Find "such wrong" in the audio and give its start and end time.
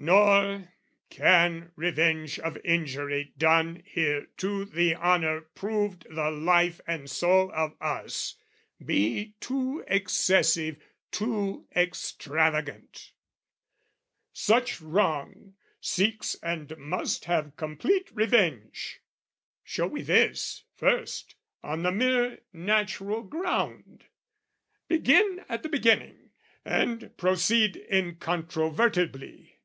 14.32-15.56